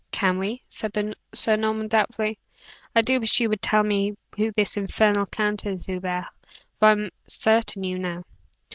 [0.09, 0.95] "Can we?" said
[1.31, 2.39] Sir Norman, doubtfully,
[2.95, 6.25] "I do wish you would tell me who this infernal count is, Hubert,
[6.79, 8.15] for I am certain you know."